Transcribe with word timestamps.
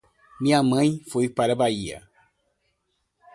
Minha 0.43 0.63
mãe 0.63 0.99
foi 1.11 1.29
pra 1.29 1.53
Bahia. 1.61 2.09